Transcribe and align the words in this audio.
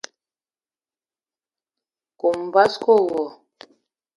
Kome 2.19 2.45
basko 2.53 2.91
wo. 3.09 3.23